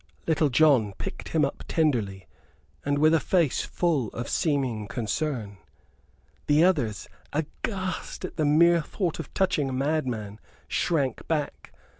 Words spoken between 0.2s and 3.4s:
Little John picked him up tenderly and with a